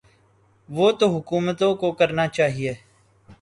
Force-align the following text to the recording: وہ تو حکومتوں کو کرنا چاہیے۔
وہ 0.69 0.91
تو 0.91 1.05
حکومتوں 1.15 1.75
کو 1.75 1.91
کرنا 1.91 2.27
چاہیے۔ 2.27 2.73